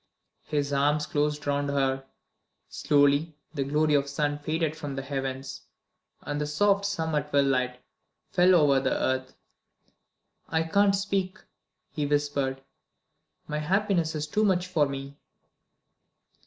[0.47, 2.03] His arms closed round her.
[2.69, 5.61] Slowly, the glory of the sun faded from the heavens,
[6.21, 7.79] and the soft summer twilight
[8.31, 9.35] fell over the earth.
[10.49, 11.37] "I can't speak,"
[11.91, 12.61] he whispered;
[13.47, 15.19] "my happiness is too much for me."